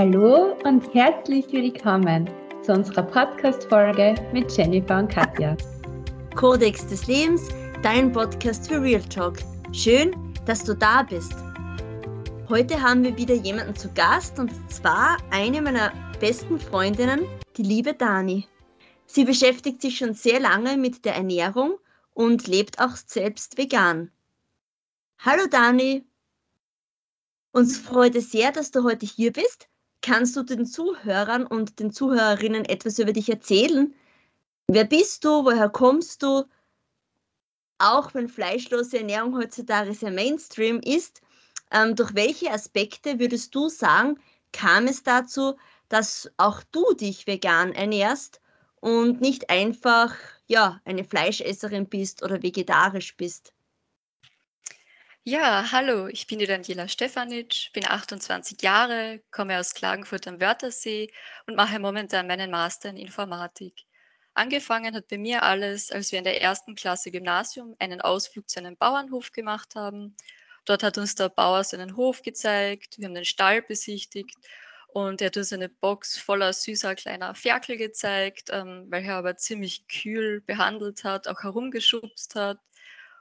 [0.00, 2.26] Hallo und herzlich willkommen
[2.62, 5.54] zu unserer Podcast-Folge mit Jennifer und Katja.
[6.34, 7.50] Kodex des Lebens,
[7.82, 9.36] dein Podcast für Real Talk.
[9.74, 10.16] Schön,
[10.46, 11.34] dass du da bist.
[12.48, 17.26] Heute haben wir wieder jemanden zu Gast und zwar eine meiner besten Freundinnen,
[17.58, 18.48] die liebe Dani.
[19.04, 21.74] Sie beschäftigt sich schon sehr lange mit der Ernährung
[22.14, 24.10] und lebt auch selbst vegan.
[25.18, 26.06] Hallo Dani.
[27.52, 29.69] Uns freut es sehr, dass du heute hier bist.
[30.02, 33.94] Kannst du den Zuhörern und den Zuhörerinnen etwas über dich erzählen?
[34.66, 35.44] Wer bist du?
[35.44, 36.44] Woher kommst du?
[37.78, 41.22] Auch wenn fleischlose Ernährung heutzutage sehr Mainstream ist,
[41.70, 44.18] ähm, durch welche Aspekte würdest du sagen,
[44.52, 45.56] kam es dazu,
[45.88, 48.40] dass auch du dich vegan ernährst
[48.80, 50.14] und nicht einfach
[50.46, 53.52] ja, eine Fleischesserin bist oder vegetarisch bist?
[55.26, 61.10] Ja, hallo, ich bin die Daniela Stefanitsch, bin 28 Jahre, komme aus Klagenfurt am Wörthersee
[61.46, 63.84] und mache momentan meinen Master in Informatik.
[64.34, 68.60] Angefangen hat bei mir alles, als wir in der ersten Klasse Gymnasium einen Ausflug zu
[68.60, 70.16] einem Bauernhof gemacht haben.
[70.64, 74.36] Dort hat uns der Bauer seinen Hof gezeigt, wir haben den Stall besichtigt
[74.88, 79.36] und er hat uns eine Box voller süßer kleiner Ferkel gezeigt, ähm, weil er aber
[79.36, 82.58] ziemlich kühl behandelt hat, auch herumgeschubst hat.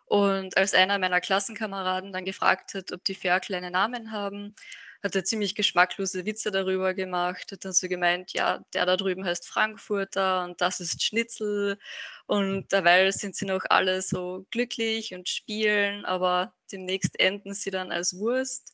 [0.10, 4.56] Und als einer meiner Klassenkameraden dann gefragt hat, ob die Ferkel einen Namen haben,
[5.04, 9.24] hat er ziemlich geschmacklose Witze darüber gemacht, hat dann so gemeint, ja, der da drüben
[9.24, 11.78] heißt Frankfurter und das ist Schnitzel
[12.26, 17.92] und derweil sind sie noch alle so glücklich und spielen, aber demnächst enden sie dann
[17.92, 18.74] als Wurst.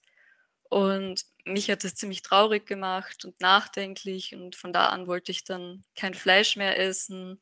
[0.69, 5.43] Und mich hat das ziemlich traurig gemacht und nachdenklich und von da an wollte ich
[5.43, 7.41] dann kein Fleisch mehr essen.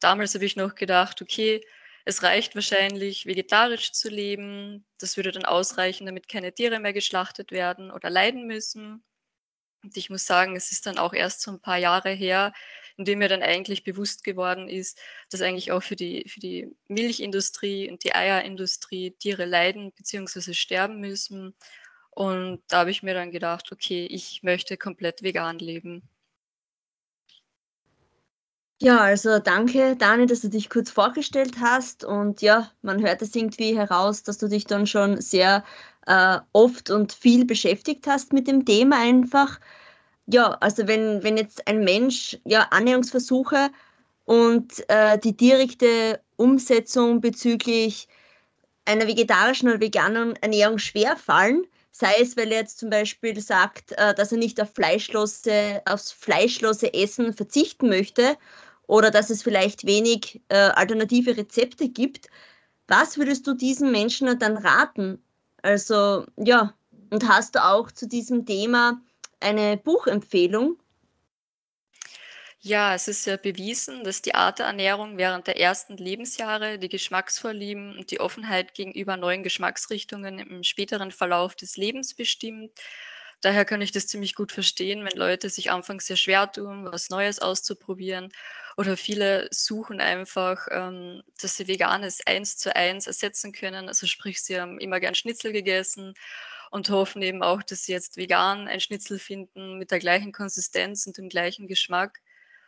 [0.00, 1.60] Damals habe ich noch gedacht, okay,
[2.06, 4.86] es reicht wahrscheinlich, vegetarisch zu leben.
[4.98, 9.02] Das würde dann ausreichen, damit keine Tiere mehr geschlachtet werden oder leiden müssen.
[9.82, 12.52] Und ich muss sagen, es ist dann auch erst so ein paar Jahre her,
[12.96, 16.70] in dem mir dann eigentlich bewusst geworden ist, dass eigentlich auch für die, für die
[16.86, 20.54] Milchindustrie und die Eierindustrie Tiere leiden bzw.
[20.54, 21.56] sterben müssen.
[22.10, 26.08] Und da habe ich mir dann gedacht, okay, ich möchte komplett vegan leben.
[28.82, 32.04] Ja, also danke, Dani, dass du dich kurz vorgestellt hast.
[32.04, 35.64] Und ja, man hört es irgendwie heraus, dass du dich dann schon sehr
[36.06, 39.58] äh, oft und viel beschäftigt hast mit dem Thema einfach.
[40.26, 43.70] Ja, also wenn, wenn jetzt ein Mensch ja Annäherungsversuche
[44.26, 48.08] und äh, die direkte Umsetzung bezüglich
[48.84, 54.14] einer vegetarischen oder veganen Ernährung schwerfallen, sei es, weil er jetzt zum Beispiel sagt, äh,
[54.14, 58.36] dass er nicht auf fleischlose, aufs fleischlose Essen verzichten möchte
[58.86, 62.28] oder dass es vielleicht wenig äh, alternative Rezepte gibt.
[62.88, 65.22] Was würdest du diesen Menschen dann raten?
[65.62, 66.74] Also ja,
[67.10, 69.00] und hast du auch zu diesem Thema
[69.40, 70.78] eine Buchempfehlung?
[72.60, 76.88] Ja, es ist ja bewiesen, dass die Art der Ernährung während der ersten Lebensjahre die
[76.88, 82.72] Geschmacksvorlieben und die Offenheit gegenüber neuen Geschmacksrichtungen im späteren Verlauf des Lebens bestimmt.
[83.42, 87.10] Daher kann ich das ziemlich gut verstehen, wenn Leute sich anfangs sehr schwer tun, was
[87.10, 88.32] Neues auszuprobieren.
[88.76, 93.88] Oder viele suchen einfach, ähm, dass sie Veganes eins zu eins ersetzen können.
[93.88, 96.14] Also sprich, sie haben immer gern Schnitzel gegessen
[96.70, 101.06] und hoffen eben auch, dass sie jetzt vegan ein Schnitzel finden mit der gleichen Konsistenz
[101.06, 102.20] und dem gleichen Geschmack.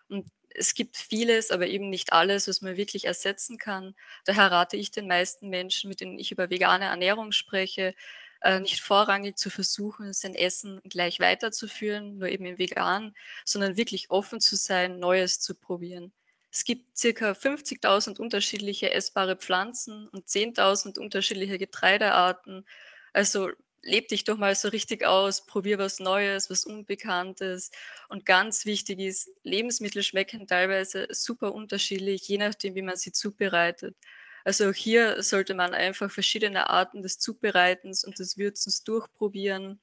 [0.09, 3.95] Und es gibt vieles, aber eben nicht alles, was man wirklich ersetzen kann.
[4.25, 7.95] Daher rate ich den meisten Menschen, mit denen ich über vegane Ernährung spreche,
[8.41, 14.11] äh, nicht vorrangig zu versuchen, sein Essen gleich weiterzuführen, nur eben im Vegan, sondern wirklich
[14.11, 16.13] offen zu sein, Neues zu probieren.
[16.51, 22.67] Es gibt circa 50.000 unterschiedliche essbare Pflanzen und 10.000 unterschiedliche Getreidearten.
[23.13, 23.51] Also
[23.83, 27.71] leb dich doch mal so richtig aus, probier was Neues, was Unbekanntes.
[28.09, 33.97] Und ganz wichtig ist, Lebensmittel schmecken teilweise super unterschiedlich, je nachdem, wie man sie zubereitet.
[34.45, 39.81] Also auch hier sollte man einfach verschiedene Arten des Zubereitens und des Würzens durchprobieren.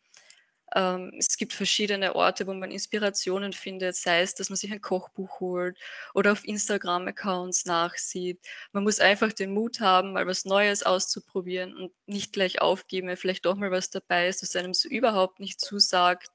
[0.74, 4.82] Ähm, es gibt verschiedene Orte, wo man Inspirationen findet, sei es, dass man sich ein
[4.82, 5.78] Kochbuch holt
[6.14, 8.40] oder auf Instagram-Accounts nachsieht.
[8.72, 13.18] Man muss einfach den Mut haben, mal was Neues auszuprobieren und nicht gleich aufgeben, wenn
[13.18, 16.30] vielleicht doch mal was dabei ist, das einem so überhaupt nicht zusagt.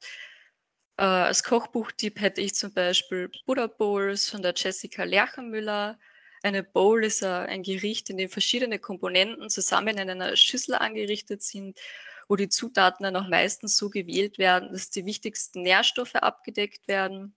[0.97, 5.99] Äh, als Kochbuchtipp hätte ich zum Beispiel Buddha Bowls von der Jessica Lerchenmüller.
[6.43, 11.79] Eine Bowl ist ein Gericht, in dem verschiedene Komponenten zusammen in einer Schüssel angerichtet sind,
[12.29, 17.35] wo die Zutaten dann auch meistens so gewählt werden, dass die wichtigsten Nährstoffe abgedeckt werden.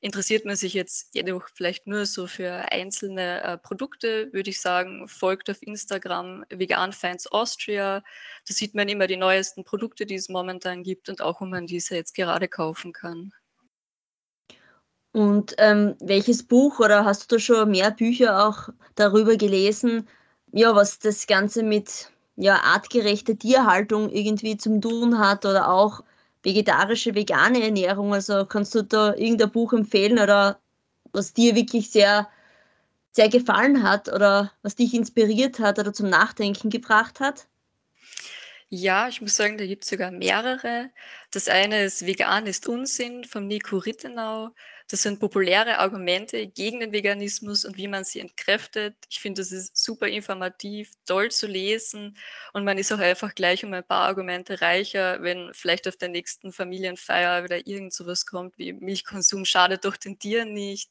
[0.00, 5.08] Interessiert man sich jetzt jedoch vielleicht nur so für einzelne äh, Produkte, würde ich sagen,
[5.08, 8.04] folgt auf Instagram Vegan Finds Austria.
[8.46, 11.66] Da sieht man immer die neuesten Produkte, die es momentan gibt und auch, wo man
[11.66, 13.32] diese jetzt gerade kaufen kann.
[15.18, 20.06] Und ähm, welches Buch oder hast du da schon mehr Bücher auch darüber gelesen,
[20.52, 26.04] ja, was das Ganze mit ja, artgerechter Tierhaltung irgendwie zum tun hat oder auch
[26.44, 28.14] vegetarische, vegane Ernährung.
[28.14, 30.60] Also kannst du da irgendein Buch empfehlen oder
[31.10, 32.28] was dir wirklich sehr,
[33.10, 37.48] sehr gefallen hat oder was dich inspiriert hat oder zum Nachdenken gebracht hat?
[38.70, 40.90] Ja, ich muss sagen, da gibt es sogar mehrere.
[41.30, 44.50] Das eine ist Vegan ist Unsinn von Nico Rittenau.
[44.90, 48.96] Das sind populäre Argumente gegen den Veganismus und wie man sie entkräftet.
[49.10, 52.16] Ich finde, das ist super informativ, toll zu lesen
[52.54, 56.08] und man ist auch einfach gleich um ein paar Argumente reicher, wenn vielleicht auf der
[56.08, 60.90] nächsten Familienfeier wieder irgend sowas kommt wie Milchkonsum schadet doch den Tieren nicht.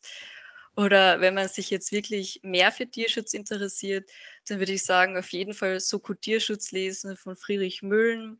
[0.75, 4.11] Oder wenn man sich jetzt wirklich mehr für Tierschutz interessiert,
[4.47, 8.39] dann würde ich sagen, auf jeden Fall Soko Tierschutz lesen von Friedrich Müllen.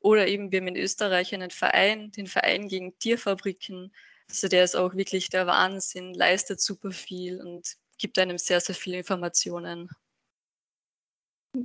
[0.00, 3.92] Oder eben, wir haben in Österreich einen Verein, den Verein gegen Tierfabriken.
[4.28, 8.74] Also der ist auch wirklich der Wahnsinn, leistet super viel und gibt einem sehr, sehr
[8.74, 9.88] viele Informationen.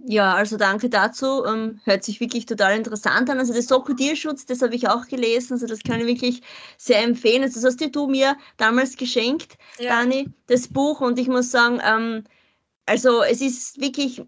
[0.06, 1.46] Ja, also danke dazu.
[1.46, 3.40] Ähm, hört sich wirklich total interessant an.
[3.40, 5.54] Also das Soko-Tierschutz, das habe ich auch gelesen.
[5.54, 6.42] Also das kann ich wirklich
[6.78, 7.44] sehr empfehlen.
[7.44, 9.90] Also das hast du mir damals geschenkt, ja.
[9.90, 11.02] Dani, das Buch.
[11.02, 12.24] Und ich muss sagen, ähm,
[12.86, 14.22] also es ist wirklich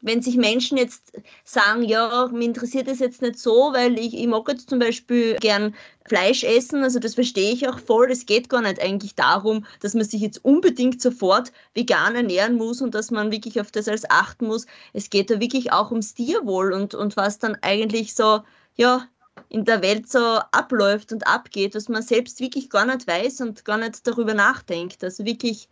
[0.00, 1.12] wenn sich Menschen jetzt
[1.44, 5.36] sagen, ja, mir interessiert das jetzt nicht so, weil ich, ich mag jetzt zum Beispiel
[5.36, 5.74] gern
[6.06, 8.10] Fleisch essen, also das verstehe ich auch voll.
[8.10, 12.82] Es geht gar nicht eigentlich darum, dass man sich jetzt unbedingt sofort vegan ernähren muss
[12.82, 14.66] und dass man wirklich auf das alles achten muss.
[14.92, 18.42] Es geht da wirklich auch ums Tierwohl und, und was dann eigentlich so,
[18.76, 19.08] ja,
[19.48, 20.18] in der Welt so
[20.52, 25.02] abläuft und abgeht, was man selbst wirklich gar nicht weiß und gar nicht darüber nachdenkt.
[25.02, 25.68] Also wirklich,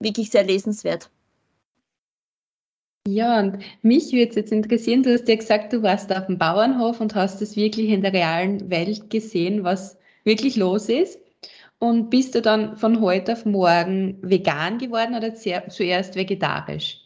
[0.00, 1.10] wirklich sehr lesenswert.
[3.06, 6.38] Ja, und mich würde es jetzt interessieren, du hast ja gesagt, du warst auf dem
[6.38, 11.18] Bauernhof und hast es wirklich in der realen Welt gesehen, was wirklich los ist.
[11.80, 16.98] Und bist du dann von heute auf morgen vegan geworden oder zuerst vegetarisch?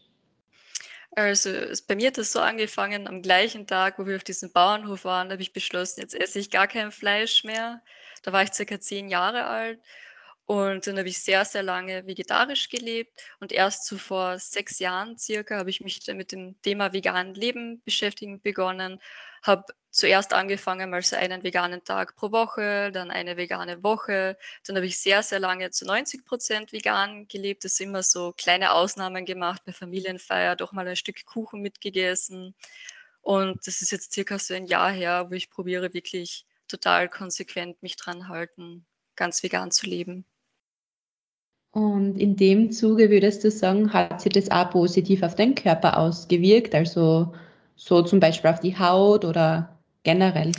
[1.12, 1.50] Also
[1.88, 5.32] bei mir hat das so angefangen, am gleichen Tag, wo wir auf diesem Bauernhof waren,
[5.32, 7.80] habe ich beschlossen, jetzt esse ich gar kein Fleisch mehr.
[8.22, 9.80] Da war ich circa zehn Jahre alt
[10.46, 15.18] und dann habe ich sehr, sehr lange vegetarisch gelebt und erst so vor sechs Jahren
[15.18, 19.00] circa habe ich mich mit dem Thema veganen Leben beschäftigen begonnen.
[19.42, 24.38] Habe zuerst angefangen mal so einen veganen Tag pro Woche, dann eine vegane Woche.
[24.64, 27.64] Dann habe ich sehr, sehr lange zu 90 Prozent vegan gelebt.
[27.64, 32.54] Das immer so kleine Ausnahmen gemacht, bei Familienfeier doch mal ein Stück Kuchen mitgegessen.
[33.22, 37.82] Und das ist jetzt circa so ein Jahr her, wo ich probiere wirklich total konsequent
[37.82, 40.24] mich dran halten, ganz vegan zu leben.
[41.76, 45.98] Und in dem Zuge würdest du sagen, hat sich das auch positiv auf den Körper
[45.98, 47.34] ausgewirkt, also
[47.74, 50.52] so zum Beispiel auf die Haut oder generell?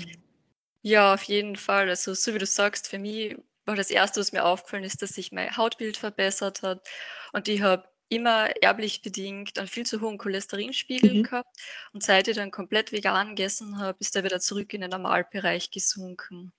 [0.84, 1.90] Ja, auf jeden Fall.
[1.90, 3.36] Also so wie du sagst, für mich
[3.66, 6.88] war das Erste, was mir aufgefallen ist, dass sich mein Hautbild verbessert hat.
[7.34, 11.24] Und ich habe immer erblich bedingt einen viel zu hohen Cholesterinspiegel mhm.
[11.24, 11.50] gehabt.
[11.94, 15.72] Und seit ich dann komplett vegan gegessen habe, ist er wieder zurück in den Normalbereich
[15.72, 16.54] gesunken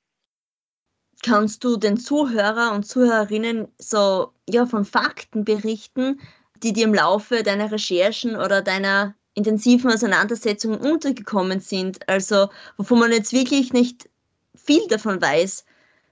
[1.22, 6.20] kannst du den Zuhörer und Zuhörerinnen so ja, von Fakten berichten,
[6.62, 12.08] die dir im Laufe deiner Recherchen oder deiner intensiven Auseinandersetzung untergekommen sind?
[12.08, 14.08] Also, wovon man jetzt wirklich nicht
[14.54, 15.64] viel davon weiß.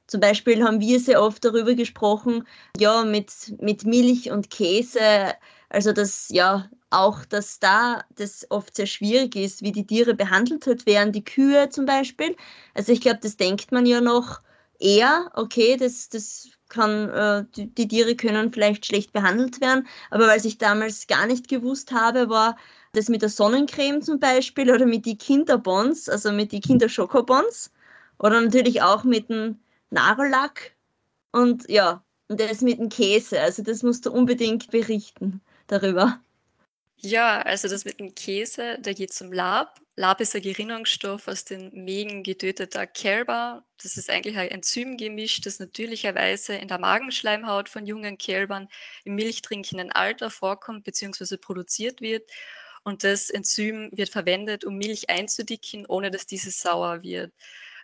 [0.06, 2.46] Zum Beispiel haben wir sehr oft darüber gesprochen,
[2.78, 5.34] ja, mit, mit Milch und Käse,
[5.68, 10.86] also dass ja auch, dass da das oft sehr schwierig ist, wie die Tiere behandelt
[10.86, 12.36] werden, die Kühe zum Beispiel.
[12.74, 14.40] Also ich glaube, das denkt man ja noch
[14.80, 20.26] eher, okay, das, das kann, äh, die, die, Tiere können vielleicht schlecht behandelt werden, aber
[20.26, 22.56] was ich damals gar nicht gewusst habe, war
[22.92, 27.72] das mit der Sonnencreme zum Beispiel oder mit die Kinderbons, also mit die Kinderschokobons
[28.18, 29.58] oder natürlich auch mit dem
[29.90, 30.74] Nagellack
[31.32, 36.20] und ja, und das mit dem Käse, also das musst du unbedingt berichten darüber.
[36.98, 39.78] Ja, also das mit dem Käse, da geht es um Lab.
[39.96, 43.64] Lab ist ein Gerinnungsstoff aus den Mägen getöteter Kälber.
[43.82, 48.68] Das ist eigentlich ein Enzymgemisch, das natürlicherweise in der Magenschleimhaut von jungen Kälbern
[49.04, 51.36] im milchtrinkenden Alter vorkommt bzw.
[51.36, 52.30] produziert wird.
[52.82, 57.32] Und das Enzym wird verwendet, um Milch einzudicken, ohne dass diese sauer wird.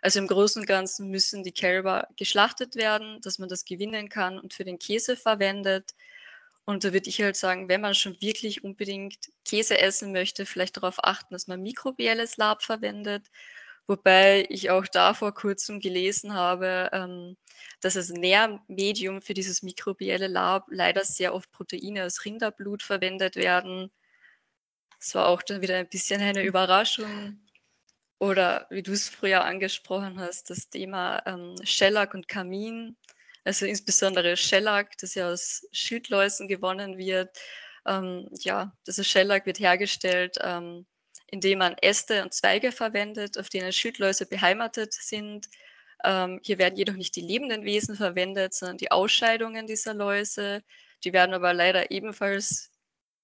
[0.01, 4.39] Also im Großen und Ganzen müssen die Kälber geschlachtet werden, dass man das gewinnen kann
[4.39, 5.93] und für den Käse verwendet.
[6.65, 10.77] Und da würde ich halt sagen, wenn man schon wirklich unbedingt Käse essen möchte, vielleicht
[10.77, 13.29] darauf achten, dass man mikrobielles Lab verwendet.
[13.85, 17.35] Wobei ich auch da vor kurzem gelesen habe, ähm,
[17.81, 23.91] dass das Nährmedium für dieses mikrobielle Lab leider sehr oft Proteine aus Rinderblut verwendet werden.
[24.99, 27.41] Das war auch dann wieder ein bisschen eine Überraschung.
[28.19, 32.95] Oder wie du es früher angesprochen hast, das Thema ähm, Shellac und Kamin.
[33.43, 37.37] Also insbesondere Shellac, das ja aus Schildläusen gewonnen wird.
[37.85, 40.85] Ähm, ja, das Shellac wird hergestellt, ähm,
[41.27, 45.49] indem man Äste und Zweige verwendet, auf denen Schildläuse beheimatet sind.
[46.03, 50.63] Ähm, hier werden jedoch nicht die lebenden Wesen verwendet, sondern die Ausscheidungen dieser Läuse.
[51.03, 52.72] Die werden aber leider ebenfalls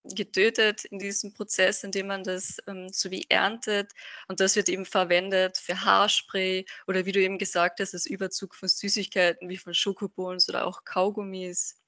[0.09, 3.91] getötet in diesem Prozess, indem man das ähm, so wie erntet.
[4.27, 8.55] Und das wird eben verwendet für Haarspray oder wie du eben gesagt hast, als Überzug
[8.55, 11.79] von Süßigkeiten wie von Schokobons oder auch Kaugummis.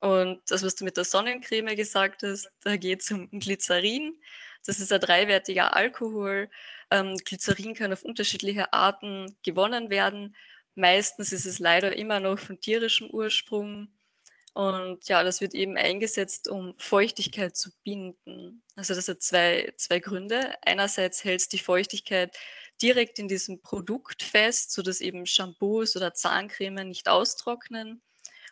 [0.00, 4.20] Und das, was du mit der Sonnencreme gesagt hast, da geht es um Glycerin.
[4.66, 6.50] Das ist ein dreiwertiger Alkohol.
[6.90, 10.34] Ähm, Glycerin kann auf unterschiedliche Arten gewonnen werden.
[10.74, 13.88] Meistens ist es leider immer noch von tierischem Ursprung.
[14.54, 18.62] Und ja, das wird eben eingesetzt, um Feuchtigkeit zu binden.
[18.76, 20.54] Also das hat zwei, zwei Gründe.
[20.62, 22.36] Einerseits hält es die Feuchtigkeit
[22.82, 28.02] direkt in diesem Produkt fest, sodass eben Shampoos oder Zahncreme nicht austrocknen.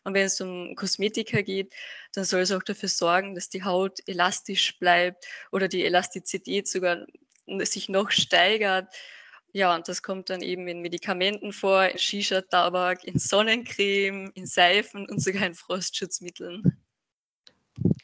[0.04, 1.74] Und wenn es um Kosmetika geht,
[2.14, 7.06] dann soll es auch dafür sorgen, dass die Haut elastisch bleibt oder die Elastizität sogar
[7.46, 8.94] sich noch steigert.
[9.52, 15.08] Ja, und das kommt dann eben in Medikamenten vor, in Shisha-Tabak, in Sonnencreme, in Seifen
[15.08, 16.62] und sogar in Frostschutzmitteln.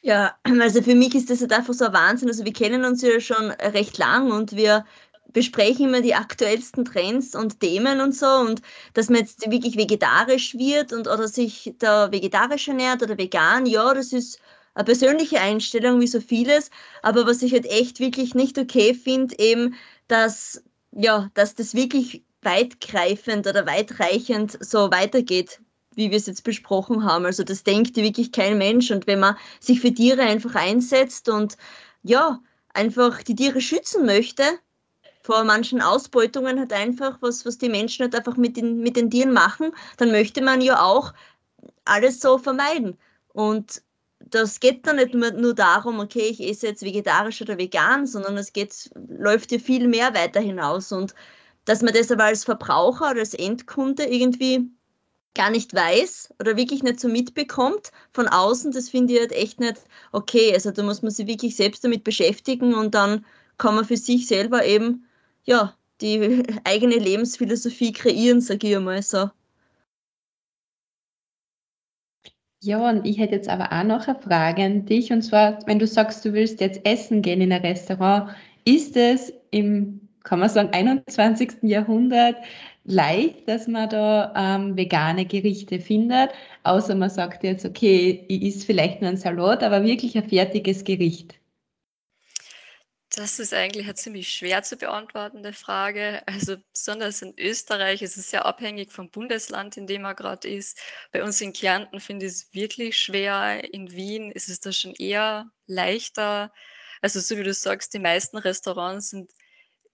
[0.02, 2.28] Ja, also für mich ist das halt einfach so ein Wahnsinn.
[2.28, 4.84] Also wir kennen uns ja schon recht lang und wir
[5.32, 8.62] besprechen immer die aktuellsten Trends und Themen und so und
[8.94, 13.92] dass man jetzt wirklich vegetarisch wird und oder sich da vegetarisch ernährt oder vegan, ja,
[13.92, 14.40] das ist
[14.74, 16.70] eine persönliche Einstellung wie so vieles,
[17.02, 19.74] aber was ich halt echt wirklich nicht okay finde, eben,
[20.08, 20.62] dass
[20.96, 25.60] ja, dass das wirklich weitgreifend oder weitreichend so weitergeht,
[25.94, 27.26] wie wir es jetzt besprochen haben.
[27.26, 28.90] Also das denkt wirklich kein Mensch.
[28.90, 31.56] Und wenn man sich für Tiere einfach einsetzt und
[32.02, 32.40] ja,
[32.72, 34.42] einfach die Tiere schützen möchte,
[35.22, 39.10] vor manchen Ausbeutungen hat einfach, was, was die Menschen halt einfach mit den, mit den
[39.10, 41.12] Tieren machen, dann möchte man ja auch
[41.84, 42.96] alles so vermeiden.
[43.32, 43.82] Und
[44.20, 48.36] das geht dann nicht nur, nur darum, okay, ich esse jetzt vegetarisch oder vegan, sondern
[48.36, 50.92] es geht, läuft ja viel mehr weiter hinaus.
[50.92, 51.14] Und
[51.64, 54.70] dass man das aber als Verbraucher oder als Endkunde irgendwie
[55.34, 59.60] gar nicht weiß oder wirklich nicht so mitbekommt von außen, das finde ich halt echt
[59.60, 59.82] nicht
[60.12, 60.52] okay.
[60.54, 63.24] Also da muss man sich wirklich selbst damit beschäftigen und dann
[63.58, 65.06] kann man für sich selber eben
[65.44, 69.30] ja die eigene Lebensphilosophie kreieren, sage ich einmal so.
[72.66, 75.12] Ja, und ich hätte jetzt aber auch noch eine Frage an dich.
[75.12, 79.32] Und zwar, wenn du sagst, du willst jetzt essen gehen in ein Restaurant, ist es
[79.52, 81.62] im, kann man sagen, 21.
[81.62, 82.34] Jahrhundert
[82.84, 86.30] leicht, dass man da ähm, vegane Gerichte findet?
[86.64, 90.82] Außer man sagt jetzt, okay, ich esse vielleicht nur ein Salat, aber wirklich ein fertiges
[90.82, 91.36] Gericht.
[93.16, 96.22] Das ist eigentlich eine ziemlich schwer zu beantwortende Frage.
[96.26, 100.78] Also besonders in Österreich ist es sehr abhängig vom Bundesland, in dem man gerade ist.
[101.12, 103.72] Bei uns in Kärnten finde ich es wirklich schwer.
[103.72, 106.52] In Wien ist es da schon eher leichter.
[107.00, 109.32] Also so wie du sagst, die meisten Restaurants sind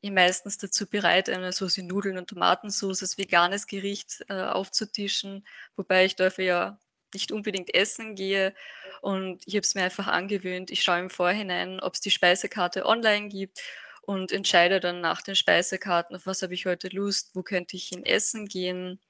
[0.03, 6.07] eh meistens dazu bereit, eine Soße Nudeln und Tomatensauce als veganes Gericht äh, aufzutischen, wobei
[6.07, 6.81] ich dafür ja
[7.15, 8.55] nicht unbedingt essen gehe.
[9.01, 10.71] Und ich habe es mir einfach angewöhnt.
[10.71, 13.61] Ich schaue im Vorhinein, ob es die Speisekarte online gibt
[14.03, 17.89] und entscheide dann nach den Speisekarten, auf was habe ich heute Lust, wo könnte ich
[17.89, 19.01] hin essen gehen.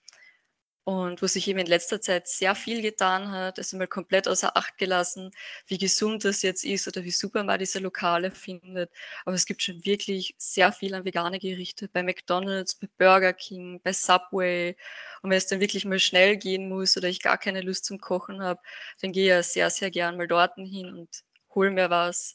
[0.85, 4.57] Und wo sich eben in letzter Zeit sehr viel getan hat, ist mal komplett außer
[4.57, 5.31] Acht gelassen,
[5.69, 8.91] wie gesund das jetzt ist oder wie super man diese Lokale findet.
[9.25, 13.81] Aber es gibt schon wirklich sehr viel an vegane Gerichte bei McDonald's, bei Burger King,
[13.85, 14.77] bei Subway.
[15.23, 18.01] Und wenn es dann wirklich mal schnell gehen muss oder ich gar keine Lust zum
[18.01, 18.61] Kochen habe,
[19.01, 21.09] dann gehe ich ja sehr, sehr gern mal dorten hin und
[21.55, 22.35] hole mir was.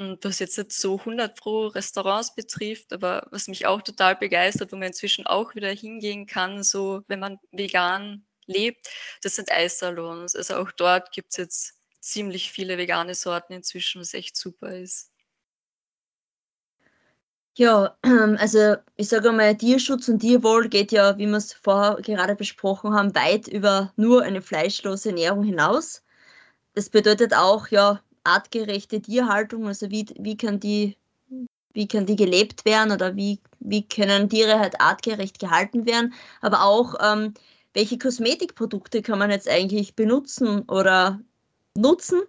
[0.00, 4.72] Und was jetzt nicht so 100 pro Restaurants betrifft, aber was mich auch total begeistert,
[4.72, 8.88] wo man inzwischen auch wieder hingehen kann, so wenn man vegan lebt,
[9.22, 10.34] das sind Eissalons.
[10.34, 15.12] Also auch dort gibt es jetzt ziemlich viele vegane Sorten inzwischen, was echt super ist.
[17.58, 17.98] Ja,
[18.38, 22.94] also ich sage mal, Tierschutz und Tierwohl geht ja, wie wir es vorher gerade besprochen
[22.94, 26.02] haben, weit über nur eine fleischlose Ernährung hinaus.
[26.72, 30.96] Das bedeutet auch, ja, artgerechte Tierhaltung, also wie, wie kann die
[31.72, 36.64] wie kann die gelebt werden oder wie, wie können Tiere halt artgerecht gehalten werden, aber
[36.64, 37.34] auch ähm,
[37.74, 41.20] welche Kosmetikprodukte kann man jetzt eigentlich benutzen oder
[41.76, 42.22] nutzen,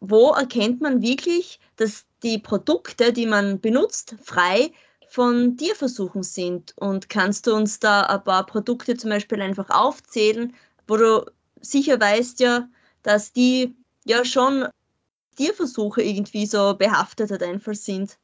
[0.00, 4.72] wo erkennt man wirklich, dass die Produkte, die man benutzt, frei
[5.08, 6.74] von Tierversuchen sind.
[6.76, 10.54] Und kannst du uns da ein paar Produkte zum Beispiel einfach aufzählen,
[10.86, 11.24] wo du
[11.60, 12.68] sicher weißt ja,
[13.02, 13.74] dass die
[14.04, 14.66] ja schon
[15.34, 18.18] Tierversuche irgendwie so behaftet einfach sind?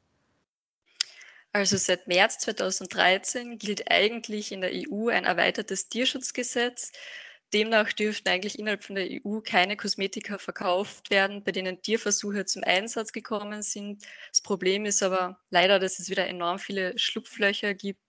[1.52, 6.92] Also seit März 2013 gilt eigentlich in der EU ein erweitertes Tierschutzgesetz.
[7.52, 12.62] Demnach dürften eigentlich innerhalb von der EU keine Kosmetika verkauft werden, bei denen Tierversuche zum
[12.62, 14.04] Einsatz gekommen sind.
[14.30, 18.00] Das Problem ist aber leider, dass es wieder enorm viele Schlupflöcher gibt.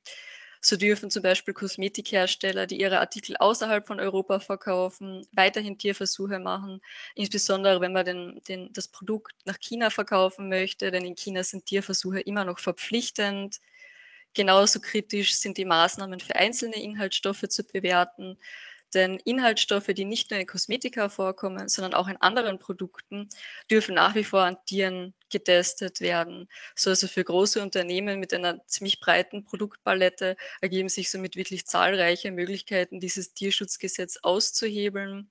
[0.64, 6.82] So dürfen zum Beispiel Kosmetikhersteller, die ihre Artikel außerhalb von Europa verkaufen, weiterhin Tierversuche machen,
[7.16, 11.66] insbesondere wenn man den, den, das Produkt nach China verkaufen möchte, denn in China sind
[11.66, 13.60] Tierversuche immer noch verpflichtend.
[14.34, 18.38] Genauso kritisch sind die Maßnahmen für einzelne Inhaltsstoffe zu bewerten.
[18.94, 23.30] Denn Inhaltsstoffe, die nicht nur in Kosmetika vorkommen, sondern auch in anderen Produkten,
[23.70, 26.48] dürfen nach wie vor an Tieren getestet werden.
[26.76, 32.32] So also für große Unternehmen mit einer ziemlich breiten Produktpalette ergeben sich somit wirklich zahlreiche
[32.32, 35.30] Möglichkeiten, dieses Tierschutzgesetz auszuhebeln.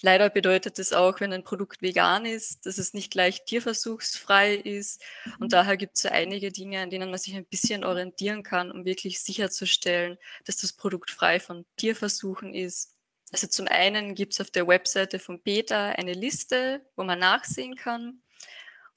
[0.00, 5.02] Leider bedeutet es auch, wenn ein Produkt vegan ist, dass es nicht gleich tierversuchsfrei ist.
[5.40, 5.48] Und mhm.
[5.48, 8.84] daher gibt es so einige Dinge, an denen man sich ein bisschen orientieren kann, um
[8.84, 12.94] wirklich sicherzustellen, dass das Produkt frei von Tierversuchen ist.
[13.32, 17.74] Also zum einen gibt es auf der Webseite von PETA eine Liste, wo man nachsehen
[17.74, 18.22] kann.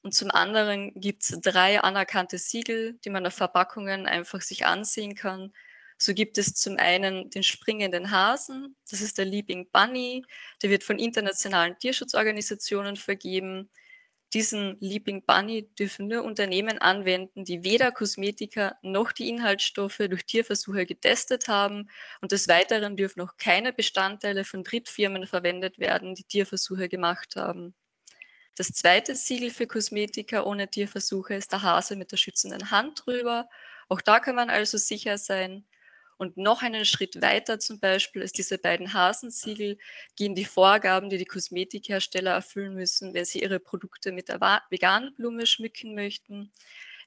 [0.04, 5.16] Und zum anderen gibt es drei anerkannte Siegel, die man auf Verpackungen einfach sich ansehen
[5.16, 5.52] kann,
[6.02, 10.26] so gibt es zum einen den springenden Hasen, das ist der Leaping Bunny,
[10.64, 13.70] der wird von internationalen Tierschutzorganisationen vergeben.
[14.34, 20.88] Diesen Leaping Bunny dürfen nur Unternehmen anwenden, die weder Kosmetika noch die Inhaltsstoffe durch Tierversuche
[20.88, 21.88] getestet haben.
[22.20, 27.76] Und des Weiteren dürfen auch keine Bestandteile von Drittfirmen verwendet werden, die Tierversuche gemacht haben.
[28.56, 33.48] Das zweite Siegel für Kosmetika ohne Tierversuche ist der Hase mit der schützenden Hand drüber.
[33.88, 35.64] Auch da kann man also sicher sein.
[36.22, 39.80] Und noch einen Schritt weiter zum Beispiel als diese beiden Hasensiegel
[40.16, 45.16] gehen die Vorgaben, die die Kosmetikhersteller erfüllen müssen, wenn sie ihre Produkte mit der veganen
[45.16, 46.54] Blume schmücken möchten.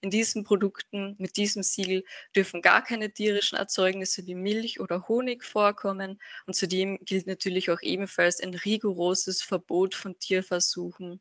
[0.01, 2.03] In diesen Produkten mit diesem Siegel
[2.35, 6.21] dürfen gar keine tierischen Erzeugnisse wie Milch oder Honig vorkommen.
[6.49, 11.21] Und zudem gilt natürlich auch ebenfalls ein rigoroses Verbot von Tierversuchen.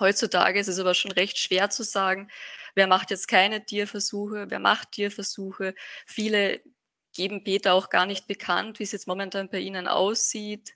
[0.00, 2.30] Heutzutage ist es aber schon recht schwer zu sagen,
[2.74, 5.74] wer macht jetzt keine Tierversuche, wer macht Tierversuche.
[6.06, 6.62] Viele
[7.16, 10.74] geben Beta auch gar nicht bekannt, wie es jetzt momentan bei Ihnen aussieht.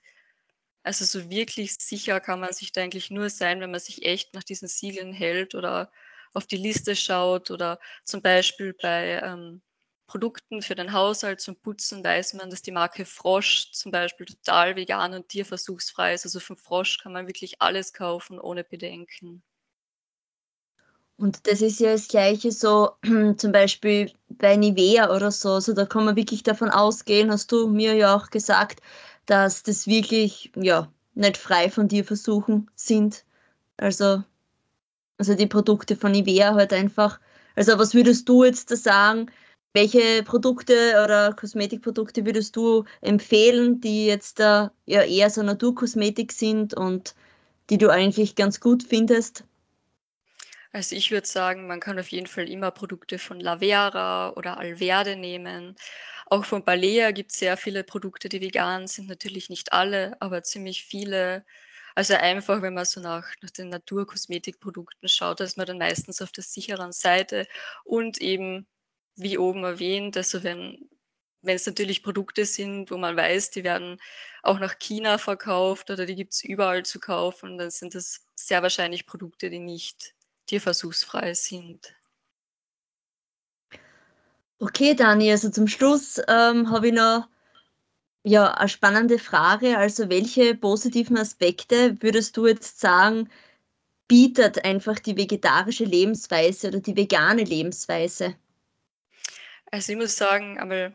[0.83, 4.33] Also so wirklich sicher kann man sich da eigentlich nur sein, wenn man sich echt
[4.33, 5.91] nach diesen Siegeln hält oder
[6.33, 9.61] auf die Liste schaut oder zum Beispiel bei ähm,
[10.07, 14.75] Produkten für den Haushalt zum Putzen weiß man, dass die Marke Frosch zum Beispiel total
[14.75, 16.25] vegan und tierversuchsfrei ist.
[16.25, 19.43] Also vom Frosch kann man wirklich alles kaufen ohne Bedenken.
[21.21, 22.93] Und das ist ja das Gleiche so
[23.37, 25.51] zum Beispiel bei Nivea oder so.
[25.51, 28.81] Also da kann man wirklich davon ausgehen, hast du mir ja auch gesagt,
[29.27, 33.23] dass das wirklich ja nicht frei von dir versuchen sind.
[33.77, 34.23] Also,
[35.19, 37.19] also die Produkte von Nivea halt einfach.
[37.55, 39.31] Also was würdest du jetzt da sagen?
[39.73, 46.73] Welche Produkte oder Kosmetikprodukte würdest du empfehlen, die jetzt da ja eher so Naturkosmetik sind
[46.75, 47.15] und
[47.69, 49.45] die du eigentlich ganz gut findest?
[50.73, 55.15] Also ich würde sagen, man kann auf jeden Fall immer Produkte von Lavera oder Alverde
[55.17, 55.75] nehmen.
[56.27, 59.09] Auch von Balea gibt es sehr viele Produkte, die vegan sind.
[59.09, 61.45] Natürlich nicht alle, aber ziemlich viele.
[61.93, 66.31] Also einfach, wenn man so nach, nach den Naturkosmetikprodukten schaut, ist man dann meistens auf
[66.31, 67.47] der sicheren Seite.
[67.83, 68.65] Und eben,
[69.17, 70.89] wie oben erwähnt, also wenn,
[71.41, 73.99] wenn es natürlich Produkte sind, wo man weiß, die werden
[74.41, 78.61] auch nach China verkauft oder die gibt es überall zu kaufen, dann sind das sehr
[78.63, 80.13] wahrscheinlich Produkte, die nicht
[80.51, 81.95] tierversuchsfrei sind.
[84.59, 87.27] Okay, Dani, also zum Schluss ähm, habe ich noch
[88.23, 89.77] ja, eine spannende Frage.
[89.77, 93.29] Also welche positiven Aspekte würdest du jetzt sagen,
[94.07, 98.35] bietet einfach die vegetarische Lebensweise oder die vegane Lebensweise?
[99.71, 100.91] Also ich muss sagen, aber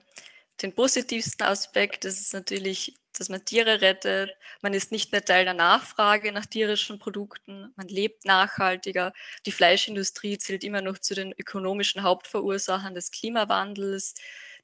[0.63, 4.31] den positivsten Aspekt das ist natürlich dass man Tiere rettet.
[4.63, 7.73] Man ist nicht mehr Teil der Nachfrage nach tierischen Produkten.
[7.77, 9.13] Man lebt nachhaltiger.
[9.47, 14.15] Die Fleischindustrie zählt immer noch zu den ökonomischen Hauptverursachern des Klimawandels.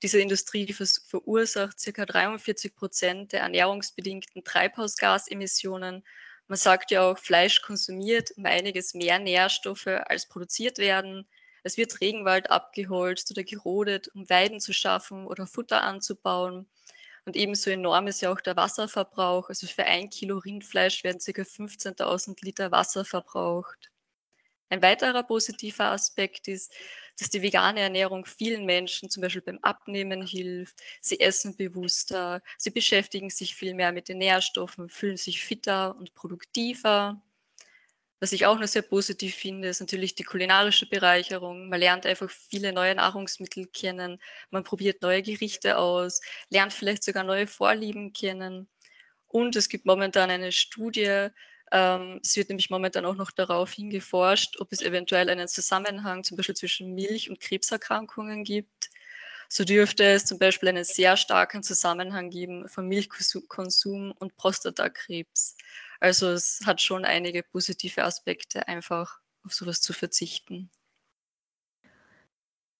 [0.03, 2.05] Diese Industrie verursacht ca.
[2.05, 6.05] 43 Prozent der ernährungsbedingten Treibhausgasemissionen.
[6.49, 11.27] Man sagt ja auch, Fleisch konsumiert um einiges mehr Nährstoffe, als produziert werden.
[11.63, 16.67] Es wird Regenwald abgeholzt oder gerodet, um Weiden zu schaffen oder Futter anzubauen.
[17.25, 19.49] Und ebenso enorm ist ja auch der Wasserverbrauch.
[19.49, 21.45] Also für ein Kilo Rindfleisch werden ca.
[21.45, 23.91] 15.000 Liter Wasser verbraucht.
[24.71, 26.75] Ein weiterer positiver Aspekt ist,
[27.19, 30.81] dass die vegane Ernährung vielen Menschen zum Beispiel beim Abnehmen hilft.
[31.01, 36.15] Sie essen bewusster, sie beschäftigen sich viel mehr mit den Nährstoffen, fühlen sich fitter und
[36.15, 37.23] produktiver.
[38.23, 41.69] Was ich auch noch sehr positiv finde, ist natürlich die kulinarische Bereicherung.
[41.69, 47.25] Man lernt einfach viele neue Nahrungsmittel kennen, man probiert neue Gerichte aus, lernt vielleicht sogar
[47.25, 48.69] neue Vorlieben kennen.
[49.27, 51.31] Und es gibt momentan eine Studie,
[51.73, 56.37] ähm, es wird nämlich momentan auch noch darauf hingeforscht, ob es eventuell einen Zusammenhang zum
[56.37, 58.91] Beispiel zwischen Milch- und Krebserkrankungen gibt.
[59.49, 65.57] So dürfte es zum Beispiel einen sehr starken Zusammenhang geben von Milchkonsum und Prostatakrebs.
[66.03, 70.69] Also es hat schon einige positive Aspekte, einfach auf sowas zu verzichten.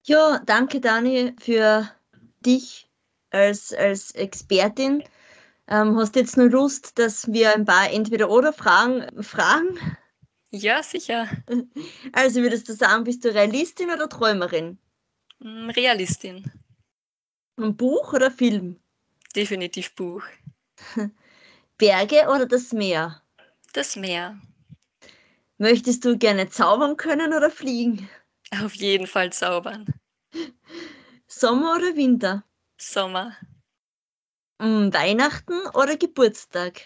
[0.05, 1.89] Ja, danke Dani für
[2.41, 2.91] dich
[3.31, 5.05] als, als Expertin.
[5.69, 9.79] Ähm, hast du jetzt nur Lust, dass wir ein paar Entweder-Oder-Fragen fragen?
[10.51, 11.29] Ja, sicher.
[12.13, 14.79] Also würdest du sagen, bist du Realistin oder Träumerin?
[15.39, 16.51] Mm, Realistin.
[17.57, 18.81] Ein Buch oder Film?
[19.37, 20.25] Definitiv Buch.
[21.83, 23.21] Berge oder das Meer?
[23.73, 24.39] Das Meer.
[25.59, 28.09] Möchtest du gerne zaubern können oder fliegen?
[28.63, 29.87] Auf jeden Fall zaubern.
[31.27, 32.45] Sommer oder Winter?
[32.79, 33.37] Sommer.
[34.61, 36.83] Mm, Weihnachten oder Geburtstag?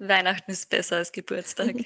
[0.00, 1.76] Weihnachten ist besser als Geburtstag.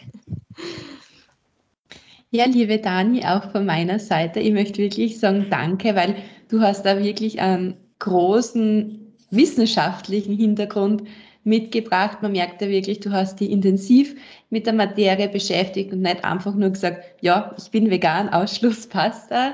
[2.30, 6.16] Ja, liebe Dani, auch von meiner Seite, ich möchte wirklich sagen Danke, weil
[6.48, 11.04] du hast da wirklich einen großen wissenschaftlichen Hintergrund
[11.44, 12.22] mitgebracht.
[12.22, 14.16] Man merkt ja wirklich, du hast dich intensiv
[14.50, 19.30] mit der Materie beschäftigt und nicht einfach nur gesagt, ja, ich bin vegan, Ausschluss passt
[19.30, 19.52] da,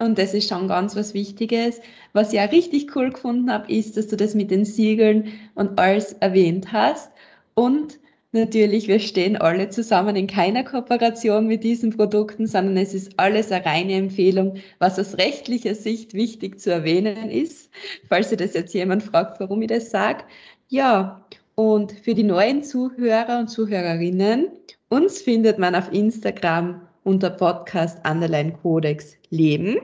[0.00, 1.80] und das ist schon ganz was Wichtiges.
[2.14, 5.78] Was ich auch richtig cool gefunden habe, ist, dass du das mit den Siegeln und
[5.78, 7.12] alles erwähnt hast.
[7.52, 8.00] Und
[8.32, 13.52] natürlich, wir stehen alle zusammen in keiner Kooperation mit diesen Produkten, sondern es ist alles
[13.52, 17.70] eine reine Empfehlung, was aus rechtlicher Sicht wichtig zu erwähnen ist.
[18.08, 20.24] Falls ihr das jetzt jemand fragt, warum ich das sage.
[20.72, 24.50] Ja, und für die neuen Zuhörer und Zuhörerinnen,
[24.88, 29.78] uns findet man auf Instagram unter Podcast Underline Codex Leben.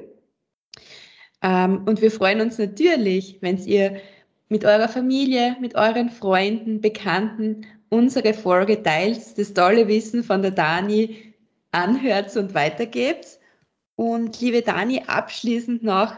[1.42, 3.96] Ähm, und wir freuen uns natürlich, wenn ihr
[4.49, 10.53] mit eurer Familie, mit euren Freunden, Bekannten unsere Folge teilt, das tolle Wissen von der
[10.53, 11.35] Dani
[11.72, 13.40] anhört und weitergebt.
[13.96, 16.14] Und liebe Dani, abschließend noch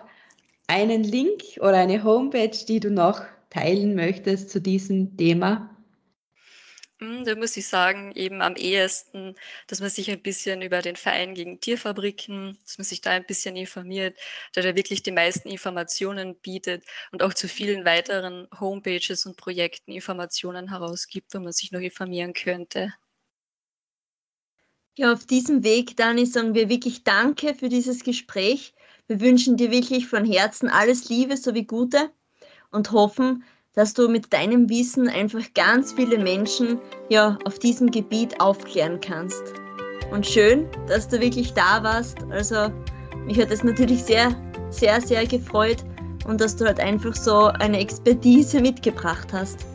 [0.66, 5.74] einen Link oder eine Homepage, die du noch teilen möchtest zu diesem Thema.
[7.00, 9.36] Hm, da muss ich sagen, eben am ehesten,
[9.68, 13.24] dass man sich ein bisschen über den Verein gegen Tierfabriken, dass man sich da ein
[13.24, 14.18] bisschen informiert,
[14.52, 19.92] da der wirklich die meisten Informationen bietet und auch zu vielen weiteren Homepages und Projekten
[19.92, 22.92] Informationen herausgibt, wo man sich noch informieren könnte.
[24.96, 28.74] Ja, auf diesem Weg, Dani, sagen wir wirklich Danke für dieses Gespräch.
[29.06, 32.10] Wir wünschen dir wirklich von Herzen alles Liebe sowie Gute
[32.70, 33.42] und hoffen,
[33.74, 36.78] dass du mit deinem Wissen einfach ganz viele Menschen
[37.08, 39.42] ja auf diesem Gebiet aufklären kannst.
[40.10, 42.18] Und schön, dass du wirklich da warst.
[42.30, 42.72] Also
[43.26, 44.34] mich hat es natürlich sehr,
[44.70, 45.84] sehr, sehr gefreut
[46.26, 49.66] und dass du halt einfach so eine Expertise mitgebracht hast.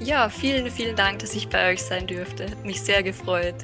[0.00, 2.46] Ja, vielen, vielen Dank, dass ich bei euch sein dürfte.
[2.64, 3.54] Mich sehr gefreut.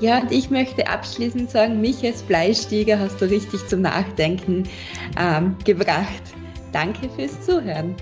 [0.00, 4.68] Ja, und ich möchte abschließend sagen, mich als Bleistieger hast du richtig zum Nachdenken
[5.16, 6.34] ähm, gebracht.
[6.74, 7.94] Danke fürs Zuhören.